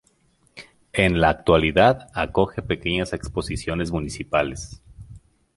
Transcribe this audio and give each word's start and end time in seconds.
En 0.93 1.21
la 1.21 1.29
actualidad 1.29 2.07
acoge 2.15 2.63
pequeñas 2.63 3.13
exposiciones 3.13 3.91
municipales. 3.91 4.81